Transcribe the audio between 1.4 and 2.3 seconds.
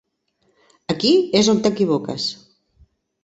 és on t'equivoques.